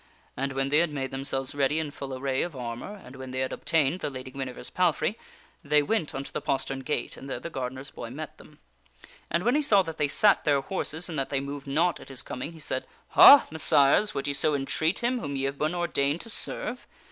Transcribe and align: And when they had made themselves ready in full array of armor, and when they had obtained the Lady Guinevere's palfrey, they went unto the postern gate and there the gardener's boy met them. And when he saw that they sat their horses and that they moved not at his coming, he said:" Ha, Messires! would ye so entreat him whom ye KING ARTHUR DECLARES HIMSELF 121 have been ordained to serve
And 0.35 0.53
when 0.53 0.69
they 0.69 0.79
had 0.79 0.89
made 0.89 1.11
themselves 1.11 1.53
ready 1.53 1.77
in 1.77 1.91
full 1.91 2.17
array 2.17 2.41
of 2.41 2.55
armor, 2.55 2.95
and 3.05 3.15
when 3.17 3.29
they 3.29 3.41
had 3.41 3.53
obtained 3.53 3.99
the 3.99 4.09
Lady 4.09 4.31
Guinevere's 4.31 4.71
palfrey, 4.71 5.15
they 5.63 5.83
went 5.83 6.15
unto 6.15 6.31
the 6.31 6.41
postern 6.41 6.79
gate 6.79 7.17
and 7.17 7.29
there 7.29 7.39
the 7.39 7.51
gardener's 7.51 7.91
boy 7.91 8.09
met 8.09 8.39
them. 8.39 8.57
And 9.29 9.43
when 9.43 9.53
he 9.53 9.61
saw 9.61 9.83
that 9.83 9.97
they 9.99 10.07
sat 10.07 10.43
their 10.43 10.61
horses 10.61 11.07
and 11.07 11.19
that 11.19 11.29
they 11.29 11.39
moved 11.39 11.67
not 11.67 11.99
at 11.99 12.09
his 12.09 12.23
coming, 12.23 12.53
he 12.53 12.59
said:" 12.59 12.87
Ha, 13.09 13.45
Messires! 13.51 14.15
would 14.15 14.25
ye 14.25 14.33
so 14.33 14.55
entreat 14.55 15.03
him 15.03 15.19
whom 15.19 15.35
ye 15.35 15.41
KING 15.43 15.49
ARTHUR 15.49 15.53
DECLARES 15.53 15.53
HIMSELF 15.53 15.53
121 15.53 15.53
have 15.53 15.59
been 15.71 15.75
ordained 15.75 16.21
to 16.21 16.29
serve 16.31 16.87